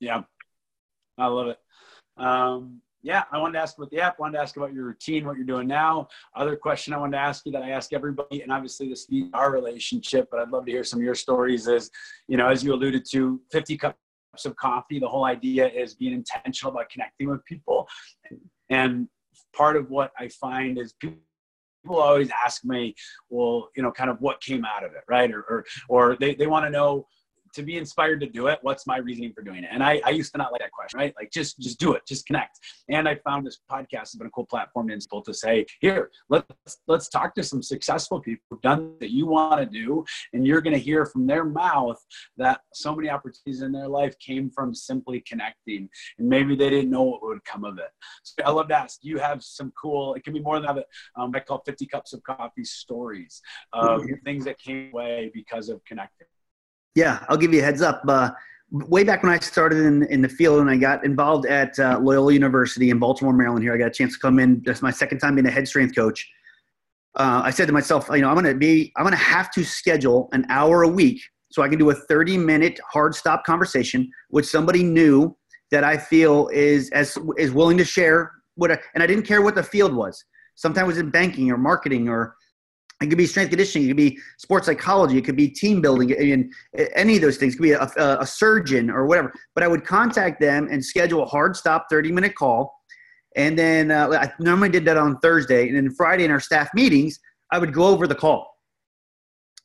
[0.00, 0.22] Yeah,
[1.18, 1.58] I love it.
[2.16, 5.26] Um, yeah, I wanted to ask about the app, wanted to ask about your routine,
[5.26, 6.08] what you're doing now.
[6.34, 9.24] Other question I wanted to ask you that I ask everybody, and obviously this is
[9.34, 11.90] our relationship, but I'd love to hear some of your stories is,
[12.28, 13.96] you know, as you alluded to, 50 cups
[14.46, 17.86] of coffee, the whole idea is being intentional about connecting with people.
[18.70, 19.06] And
[19.54, 21.18] part of what I find is people
[21.84, 22.94] people always ask me,
[23.28, 25.30] well, you know, kind of what came out of it, right?
[25.30, 27.06] Or, or, or they, they want to know
[27.54, 29.70] to be inspired to do it, what's my reasoning for doing it?
[29.72, 31.14] And I, I used to not like that question, right?
[31.18, 32.58] Like just just do it, just connect.
[32.88, 36.10] And I found this podcast has been a cool platform to people to say, here,
[36.28, 40.46] let's let's talk to some successful people who've done that you want to do, and
[40.46, 42.00] you're going to hear from their mouth
[42.36, 45.88] that so many opportunities in their life came from simply connecting,
[46.18, 47.90] and maybe they didn't know what would come of it.
[48.22, 50.14] So I love to ask, do you have some cool?
[50.14, 50.86] It can be more than that.
[51.16, 53.40] Um, I call 50 cups of coffee stories
[53.72, 54.14] of mm-hmm.
[54.24, 56.26] things that came away because of connecting.
[56.94, 58.02] Yeah, I'll give you a heads up.
[58.08, 58.30] Uh,
[58.70, 61.98] way back when I started in, in the field and I got involved at uh,
[62.00, 64.62] Loyola University in Baltimore, Maryland, here, I got a chance to come in.
[64.64, 66.28] That's my second time being a head strength coach.
[67.16, 69.50] Uh, I said to myself, you know, I'm going to be, I'm going to have
[69.52, 73.44] to schedule an hour a week so I can do a 30 minute hard stop
[73.44, 75.36] conversation with somebody new
[75.70, 79.42] that I feel is as is willing to share what, I, and I didn't care
[79.42, 80.24] what the field was.
[80.56, 82.34] Sometimes it was in banking or marketing or
[83.04, 83.86] it could be strength conditioning.
[83.86, 85.18] It could be sports psychology.
[85.18, 86.12] It could be team building.
[86.12, 86.52] and
[86.94, 87.54] any of those things.
[87.54, 87.90] It could be a,
[88.20, 89.32] a, surgeon or whatever.
[89.54, 92.74] But I would contact them and schedule a hard stop, 30 minute call.
[93.36, 95.68] And then uh, I normally did that on Thursday.
[95.68, 97.18] And then Friday in our staff meetings,
[97.50, 98.50] I would go over the call.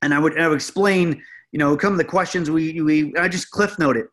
[0.01, 1.21] And I would, I would explain,
[1.51, 4.07] you know, come the questions we, we I just cliff note it.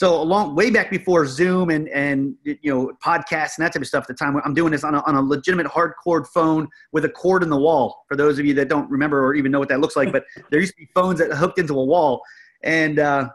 [0.00, 3.86] So along way back before Zoom and and you know podcasts and that type of
[3.86, 7.04] stuff at the time, I'm doing this on a, on a legitimate hardcore phone with
[7.04, 8.06] a cord in the wall.
[8.08, 10.24] For those of you that don't remember or even know what that looks like, but
[10.50, 12.22] there used to be phones that hooked into a wall,
[12.62, 13.28] and uh,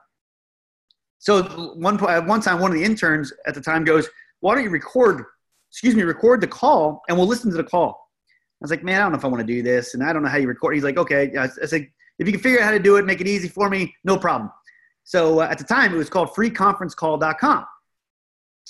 [1.20, 1.44] so
[1.76, 5.24] one one time one of the interns at the time goes, "Why don't you record?
[5.70, 9.00] Excuse me, record the call, and we'll listen to the call." I was like, "Man,
[9.00, 10.48] I don't know if I want to do this, and I don't know how you
[10.48, 13.06] record." He's like, "Okay." I said, "If you can figure out how to do it,
[13.06, 14.50] make it easy for me, no problem."
[15.06, 17.66] So uh, at the time, it was called freeconferencecall.com.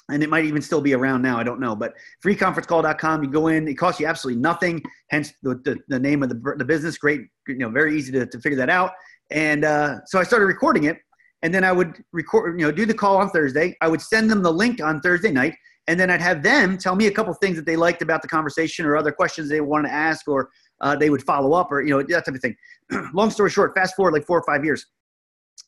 [0.10, 1.40] And it might even still be around now.
[1.40, 1.76] I don't know.
[1.76, 1.94] But
[2.24, 6.30] freeconferencecall.com, you go in, it costs you absolutely nothing, hence the, the, the name of
[6.30, 6.98] the, the business.
[6.98, 8.92] Great, you know, very easy to, to figure that out.
[9.32, 10.98] And uh, so I started recording it.
[11.42, 13.76] And then I would record, you know, do the call on Thursday.
[13.82, 15.56] I would send them the link on Thursday night.
[15.88, 18.28] And then I'd have them tell me a couple things that they liked about the
[18.28, 20.50] conversation or other questions they wanted to ask or
[20.82, 22.56] uh, they would follow up or, you know, that type of thing.
[23.14, 24.86] Long story short, fast forward like four or five years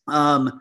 [0.08, 0.60] um,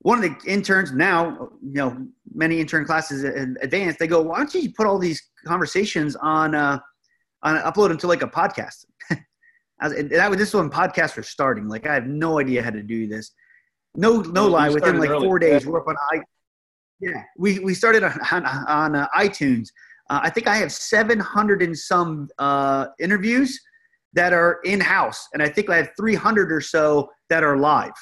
[0.00, 4.38] one of the interns now, you know, many intern classes in advanced, they go, why
[4.38, 6.78] don't you put all these conversations on, uh,
[7.42, 8.84] on upload them to like a podcast?
[9.80, 11.68] and that was this when podcasts were starting.
[11.68, 13.32] Like I have no idea how to do this.
[13.94, 14.68] No, no well, lie.
[14.68, 15.26] Within like early.
[15.26, 16.20] four days, we're up on i.
[17.00, 19.68] Yeah, we we started on on, on uh, iTunes.
[20.10, 23.60] Uh, I think I have 700 and some uh, interviews
[24.14, 27.92] that are in house, and I think I have 300 or so that are live.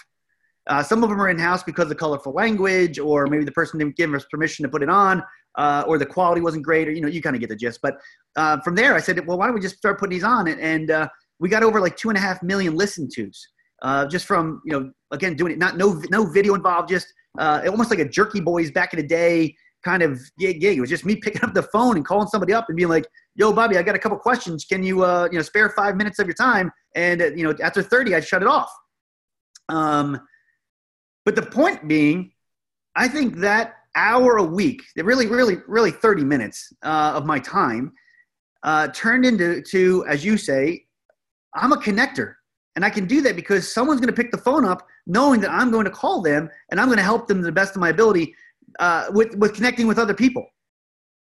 [0.67, 3.79] Uh, some of them are in house because of colorful language, or maybe the person
[3.79, 5.23] didn't give us permission to put it on,
[5.57, 7.81] uh, or the quality wasn't great, or you know, you kind of get the gist.
[7.83, 7.97] But
[8.37, 10.49] uh, from there, I said, well, why don't we just start putting these on?
[10.49, 13.47] And, and uh, we got over like two and a half million listen tos,
[13.83, 17.07] uh, just from you know, again, doing it not no no video involved, just
[17.39, 20.61] uh, almost like a Jerky Boys back in the day kind of gig.
[20.61, 20.79] gig.
[20.79, 23.07] It was just me picking up the phone and calling somebody up and being like,
[23.37, 24.65] "Yo, Bobby, I got a couple questions.
[24.65, 28.17] Can you you know spare five minutes of your time?" And you know, after thirty,
[28.17, 28.71] I'd shut it off.
[29.69, 30.21] Um,
[31.27, 32.31] but the point being,
[32.95, 37.93] I think that hour a week, really, really, really 30 minutes uh, of my time
[38.63, 40.87] uh, turned into, to, as you say,
[41.55, 42.35] I'm a connector.
[42.77, 45.51] And I can do that because someone's going to pick the phone up knowing that
[45.51, 47.81] I'm going to call them and I'm going to help them to the best of
[47.81, 48.35] my ability
[48.79, 50.47] uh, with, with connecting with other people.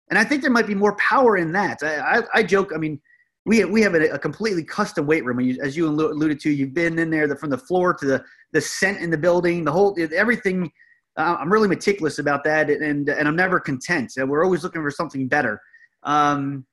[0.10, 1.82] And I think there might be more power in that.
[1.82, 3.02] I, I, I joke, I mean,
[3.46, 5.40] we we have a, a completely custom weight room.
[5.62, 8.62] As you alluded to, you've been in there the, from the floor to the the
[8.62, 10.72] scent in the building, the whole everything.
[11.18, 14.12] Uh, I'm really meticulous about that, and and I'm never content.
[14.18, 15.62] We're always looking for something better.
[16.04, 16.66] Um,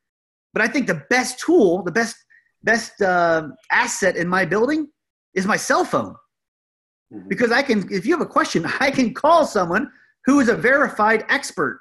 [0.52, 2.16] but I think the best tool, the best
[2.62, 4.88] best uh, asset in my building
[5.34, 6.14] is my cell phone,
[7.12, 7.28] mm-hmm.
[7.28, 7.86] because I can.
[7.92, 9.90] If you have a question, I can call someone
[10.24, 11.80] who is a verified expert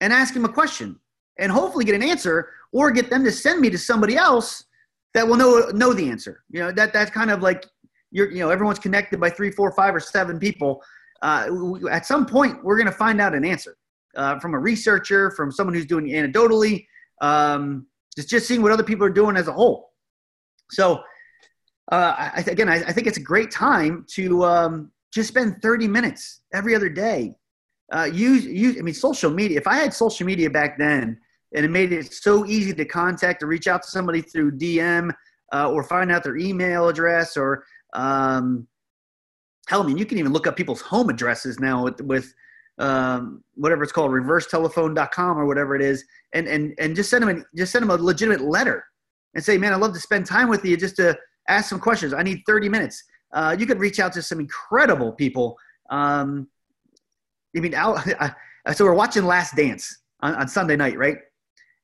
[0.00, 1.00] and ask him a question
[1.38, 4.64] and hopefully get an answer or get them to send me to somebody else
[5.14, 6.44] that will know know the answer.
[6.50, 7.64] You know that that's kind of like
[8.10, 10.82] you're you know everyone's connected by three, four, five, or seven people.
[11.22, 11.48] Uh,
[11.90, 13.76] at some point, we're going to find out an answer
[14.16, 16.86] uh, from a researcher, from someone who's doing anecdotally,
[17.20, 19.92] um, just just seeing what other people are doing as a whole.
[20.70, 21.02] So
[21.92, 25.86] uh, I, again, I, I, think it's a great time to um, just spend 30
[25.86, 27.36] minutes every other day.
[27.92, 29.58] Uh, use use I mean social media.
[29.58, 31.18] If I had social media back then,
[31.54, 35.12] and it made it so easy to contact or reach out to somebody through DM
[35.52, 38.66] uh, or find out their email address or um,
[39.68, 42.34] hell, I mean, you can even look up people's home addresses now with, with
[42.78, 47.28] um, whatever it's called, reversetelephone.com or whatever it is, and and and just send them
[47.28, 48.84] an, just send them a legitimate letter
[49.34, 51.16] and say, man, I'd love to spend time with you just to
[51.48, 52.12] ask some questions.
[52.12, 53.02] I need 30 minutes.
[53.32, 55.56] uh, you could reach out to some incredible people.
[55.90, 56.48] Um,
[57.56, 58.02] I mean, Al,
[58.74, 61.18] so we're watching Last Dance on, on Sunday night, right?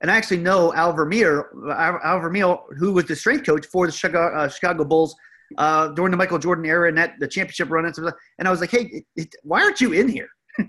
[0.00, 3.92] And I actually know Al Vermeil, Al, Vermeil, who was the strength coach for the
[3.92, 5.14] Chicago, uh, Chicago Bulls
[5.58, 8.14] uh, during the Michael Jordan era and that the championship run and stuff.
[8.38, 9.04] And I was like, hey,
[9.42, 10.28] why aren't you in here?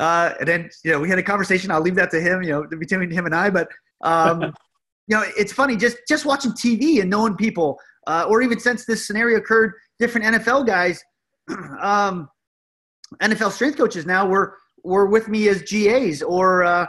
[0.00, 1.70] uh, and then you know we had a conversation.
[1.70, 3.50] I'll leave that to him, you know, between him and I.
[3.50, 3.68] But
[4.02, 4.42] um,
[5.06, 8.86] you know, it's funny just just watching TV and knowing people, uh, or even since
[8.86, 11.02] this scenario occurred, different NFL guys,
[11.80, 12.28] um,
[13.22, 16.88] NFL strength coaches now were were with me as GAs or.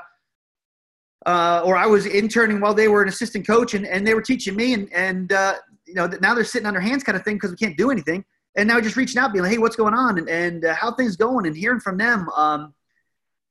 [1.26, 4.22] Uh, or I was interning while they were an assistant coach, and, and they were
[4.22, 5.56] teaching me, and and uh,
[5.88, 7.90] you know now they're sitting on their hands kind of thing because we can't do
[7.90, 8.24] anything,
[8.56, 10.92] and now just reaching out, being like, hey, what's going on, and, and uh, how
[10.92, 12.30] things going, and hearing from them.
[12.36, 12.76] Um,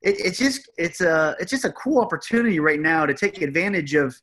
[0.02, 3.94] it, it's just it's a it's just a cool opportunity right now to take advantage
[3.94, 4.14] of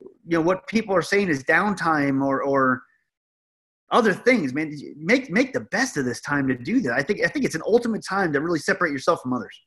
[0.00, 2.82] you know what people are saying is downtime or or
[3.92, 4.76] other things man.
[4.96, 6.92] Make make the best of this time to do that.
[6.92, 9.58] I think i think it's an ultimate time to really separate yourself from others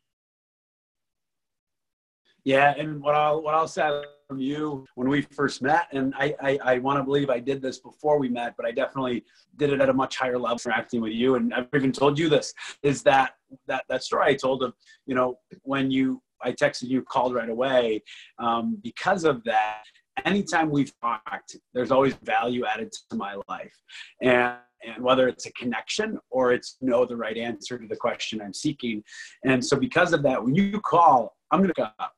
[2.45, 6.35] yeah, and what I'll what I'll say from you when we first met, and I
[6.41, 9.23] I, I want to believe I did this before we met, but I definitely
[9.57, 12.29] did it at a much higher level interacting with you, and I've even told you
[12.29, 13.35] this is that
[13.67, 14.73] that that story I told of
[15.05, 18.03] you know when you I texted you called right away
[18.39, 19.83] um, because of that.
[20.25, 23.73] Anytime we've talked, there's always value added to my life,
[24.21, 28.41] and and whether it's a connection or it's know the right answer to the question
[28.41, 29.01] I'm seeking.
[29.45, 32.13] And so because of that, when you call, I'm to go up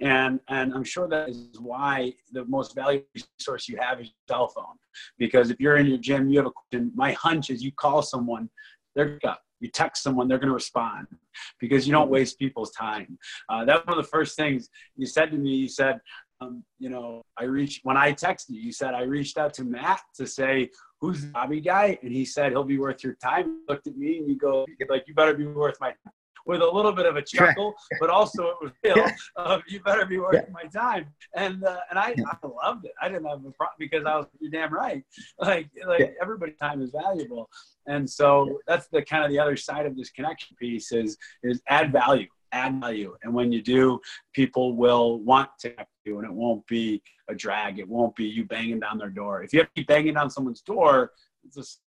[0.00, 4.36] and and i'm sure that is why the most valuable resource you have is your
[4.36, 4.76] cell phone.
[5.18, 8.02] Because if you're in your gym you have a question my hunch is you call
[8.02, 8.48] someone
[8.94, 11.06] they're up you text someone they're going to respond.
[11.58, 13.18] Because you don't waste people's time.
[13.48, 15.50] Uh, one of the first things you said to me.
[15.50, 16.00] You said
[16.40, 19.64] um, you know i reached when i texted you you said i reached out to
[19.64, 21.98] matt to say who's the hobby guy?
[22.02, 23.46] And he said he'll be worth your time.
[23.46, 26.12] You looked at me and you go like you better be worth my time
[26.48, 29.06] with a little bit of a chuckle, but also it was real.
[29.36, 30.52] Uh, you better be worth yeah.
[30.52, 31.06] my time.
[31.36, 32.92] And uh, and I, I loved it.
[33.00, 35.04] I didn't have a problem because I was you're damn right.
[35.38, 36.06] Like like yeah.
[36.20, 37.48] everybody's time is valuable.
[37.86, 41.62] And so that's the kind of the other side of this connection piece is is
[41.68, 43.14] add value add value.
[43.22, 44.00] And when you do,
[44.32, 47.78] people will want to connect you and it won't be a drag.
[47.78, 49.42] It won't be you banging down their door.
[49.42, 51.12] If you have to keep banging down someone's door,
[51.44, 51.80] it's just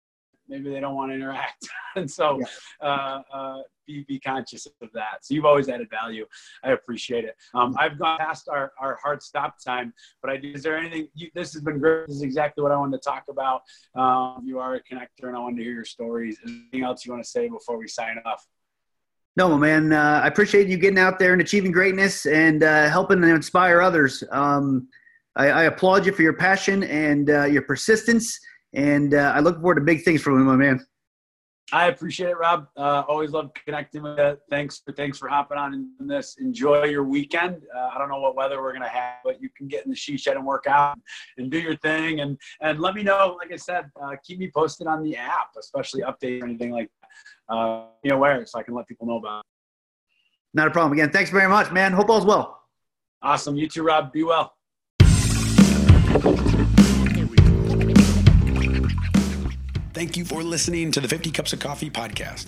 [0.50, 1.66] maybe they don't want to interact.
[1.96, 2.86] and so yeah.
[2.86, 3.58] uh, uh,
[3.90, 5.24] be, be conscious of that.
[5.24, 6.26] So you've always added value.
[6.64, 7.36] I appreciate it.
[7.54, 11.30] Um, I've gone past our, our hard stop time, but I is there anything, you,
[11.34, 12.06] this has been great.
[12.06, 13.62] This is exactly what I wanted to talk about.
[13.94, 16.38] Um, you are a connector and I wanted to hear your stories.
[16.46, 18.46] Anything else you want to say before we sign off?
[19.36, 19.92] No, man.
[19.92, 23.80] Uh, I appreciate you getting out there and achieving greatness and uh, helping and inspire
[23.80, 24.24] others.
[24.30, 24.88] Um,
[25.36, 28.38] I, I, applaud you for your passion and uh, your persistence,
[28.74, 30.84] and uh, I look forward to big things from you, my man.
[31.72, 32.66] I appreciate it, Rob.
[32.76, 34.36] Uh, always love connecting with you.
[34.48, 36.36] Thanks for thanks for hopping on in this.
[36.40, 37.62] Enjoy your weekend.
[37.74, 39.96] Uh, I don't know what weather we're gonna have, but you can get in the
[39.96, 40.98] she shed and work out
[41.38, 42.20] and do your thing.
[42.20, 43.36] And and let me know.
[43.38, 46.90] Like I said, uh, keep me posted on the app, especially update or anything like
[47.00, 47.54] that.
[47.54, 49.40] Uh, know where, so I can let people know about.
[49.40, 49.46] It.
[50.54, 50.92] Not a problem.
[50.92, 51.92] Again, thanks very much, man.
[51.92, 52.62] Hope all's well.
[53.22, 53.56] Awesome.
[53.56, 54.12] You too, Rob.
[54.12, 54.54] Be well.
[60.00, 62.46] Thank you for listening to the 50 Cups of Coffee podcast.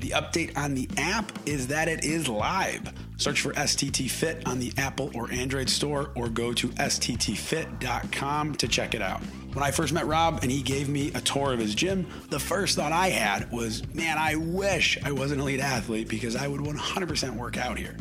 [0.00, 2.92] The update on the app is that it is live.
[3.16, 8.68] Search for STT Fit on the Apple or Android store or go to sttfit.com to
[8.68, 9.22] check it out.
[9.54, 12.38] When I first met Rob and he gave me a tour of his gym, the
[12.38, 16.48] first thought I had was, man, I wish I was an elite athlete because I
[16.48, 17.96] would 100% work out here.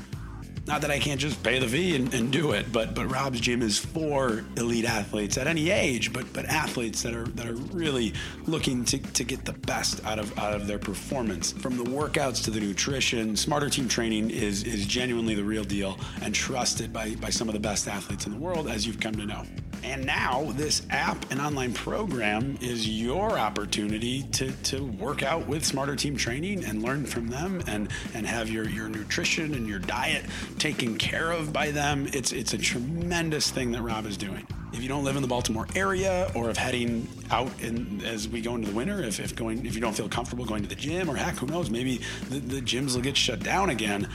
[0.70, 3.42] Not that I can't just pay the fee and, and, do it, but but Rob's
[3.42, 7.56] gym is for elite athletes at any age, but but athletes that are that are
[7.56, 8.14] really
[8.46, 11.54] looking to, to get the best out of out of their performance.
[11.54, 15.98] From the workouts to the nutrition, Smarter Team Training is is genuinely the real deal
[16.22, 19.16] and trusted by by some of the best athletes in the world, as you've come
[19.16, 19.44] to know.
[19.84, 25.66] And now this app and online program is your opportunity to, to work out with
[25.66, 29.80] Smarter Team Training and learn from them and, and have your, your nutrition and your
[29.80, 30.26] diet
[30.60, 32.08] taken care of by them.
[32.14, 34.46] It's, it's a tremendous thing that Rob is doing.
[34.72, 38.42] If you don't live in the Baltimore area or if heading out in, as we
[38.42, 40.76] go into the winter, if, if going if you don't feel comfortable going to the
[40.76, 44.08] gym or heck, who knows, maybe the, the gyms will get shut down again,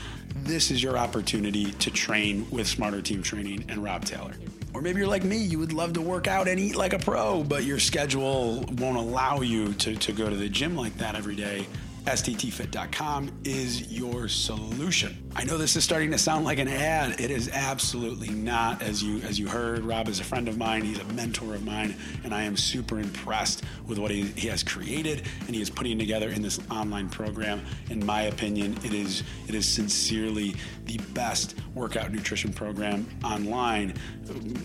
[0.43, 4.33] this is your opportunity to train with Smarter Team Training and Rob Taylor.
[4.73, 6.99] Or maybe you're like me, you would love to work out and eat like a
[6.99, 11.15] pro, but your schedule won't allow you to, to go to the gym like that
[11.15, 11.65] every day
[12.05, 15.17] sttfit.com is your solution.
[15.35, 17.19] I know this is starting to sound like an ad.
[17.19, 18.81] It is absolutely not.
[18.81, 20.83] As you as you heard, Rob is a friend of mine.
[20.83, 24.63] He's a mentor of mine, and I am super impressed with what he, he has
[24.63, 27.65] created and he is putting together in this online program.
[27.89, 33.95] In my opinion, it is it is sincerely the best workout nutrition program online.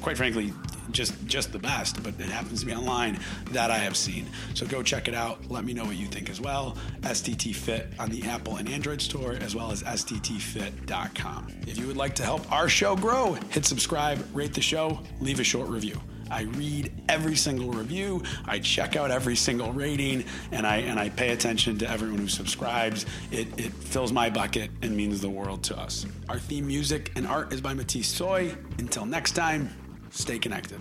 [0.03, 0.53] Quite frankly,
[0.93, 3.19] just just the best, but it happens to be online
[3.51, 4.27] that I have seen.
[4.55, 5.51] So go check it out.
[5.51, 6.77] Let me know what you think as well.
[7.01, 11.49] STT Fit on the Apple and Android store, as well as STTFit.com.
[11.67, 15.41] If you would like to help our show grow, hit subscribe, rate the show, leave
[15.41, 16.01] a short review.
[16.31, 21.09] I read every single review, I check out every single rating, and I and I
[21.09, 23.05] pay attention to everyone who subscribes.
[23.33, 26.07] It, it fills my bucket and means the world to us.
[26.29, 28.55] Our theme music and art is by Matisse Soy.
[28.79, 29.71] Until next time,
[30.11, 30.81] stay connected.